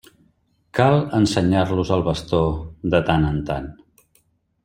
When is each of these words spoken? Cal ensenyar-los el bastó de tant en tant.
Cal 0.79 0.95
ensenyar-los 1.17 1.91
el 1.99 2.01
bastó 2.09 2.41
de 2.95 3.03
tant 3.11 3.27
en 3.31 3.39
tant. 3.51 3.69